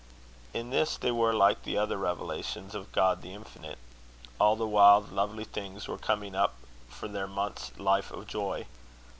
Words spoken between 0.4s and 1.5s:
In this, they were